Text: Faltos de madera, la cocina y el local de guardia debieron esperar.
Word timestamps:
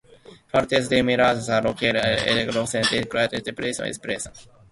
Faltos 0.51 0.89
de 0.89 1.03
madera, 1.03 1.27
la 1.47 1.61
cocina 1.61 2.01
y 2.25 2.31
el 2.39 2.47
local 2.47 2.83
de 2.91 3.01
guardia 3.03 3.39
debieron 3.45 3.85
esperar. 3.85 4.31